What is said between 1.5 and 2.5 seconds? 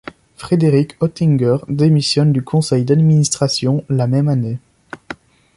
démissionne du